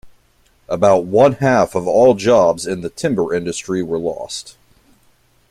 [0.67, 4.57] About one-half of all jobs in the timber industry were lost.